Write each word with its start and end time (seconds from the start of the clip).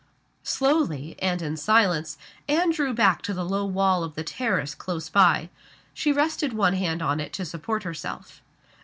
Slowly, 0.41 1.15
and 1.21 1.43
in 1.43 1.55
silence, 1.55 2.17
Anne 2.49 2.71
drew 2.71 2.91
back 2.91 3.21
to 3.21 3.35
the 3.35 3.45
low 3.45 3.65
wall 3.65 4.03
of 4.03 4.15
the 4.15 4.23
terrace 4.23 4.73
close 4.73 5.09
by. 5.09 5.51
She 5.93 6.11
rested 6.11 6.53
one 6.53 6.73
hand 6.73 7.03
on 7.03 7.19
it 7.19 7.31
to 7.33 7.45
support 7.45 7.83
herself. 7.83 8.41